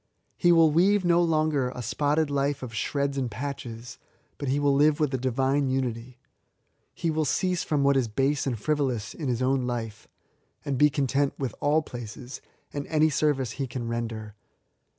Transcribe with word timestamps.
He 0.35 0.49
wiQ 0.51 0.73
weave 0.73 1.05
no 1.05 1.21
longer 1.21 1.69
a 1.69 1.83
spotted 1.83 2.31
life 2.31 2.63
of 2.63 2.73
shreds 2.73 3.19
and 3.19 3.29
patches, 3.29 3.99
but 4.39 4.47
he 4.47 4.59
will 4.59 4.73
live 4.73 4.99
with 4.99 5.13
a 5.13 5.17
divine 5.19 5.69
unity. 5.69 6.17
He 6.95 7.11
will 7.11 7.23
cease 7.23 7.63
from 7.63 7.83
what 7.83 7.95
is 7.95 8.07
base 8.07 8.47
and 8.47 8.57
frivolous 8.59 9.13
in 9.13 9.27
his 9.27 9.43
own 9.43 9.67
life, 9.67 10.07
and 10.65 10.75
be 10.79 10.89
content 10.89 11.35
with 11.37 11.53
all 11.59 11.83
places, 11.83 12.41
and 12.73 12.87
any 12.87 13.09
sorvice 13.09 13.51
he 13.57 13.67
can 13.67 13.87
render. 13.87 14.33